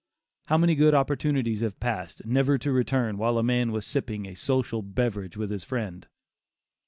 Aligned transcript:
How 0.47 0.57
many 0.57 0.73
good 0.73 0.95
opportunities 0.95 1.61
have 1.61 1.79
passed, 1.79 2.25
never 2.25 2.57
to 2.57 2.71
return, 2.71 3.19
while 3.19 3.37
a 3.37 3.43
man 3.43 3.71
was 3.71 3.85
sipping 3.85 4.25
a 4.25 4.33
"social 4.33 4.81
glass," 4.81 5.37
with 5.37 5.51
his 5.51 5.63
friend! 5.63 6.07